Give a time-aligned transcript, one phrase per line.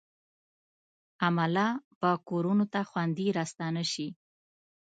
[1.25, 1.67] عمله
[1.99, 4.07] به کورونو ته خوندي راستانه شي.